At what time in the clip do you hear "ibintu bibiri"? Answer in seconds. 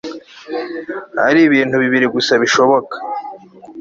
1.43-2.05